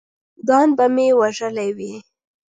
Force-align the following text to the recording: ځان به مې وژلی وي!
ځان 0.47 0.67
به 0.77 0.85
مې 0.95 1.07
وژلی 1.19 1.69
وي! 1.77 1.93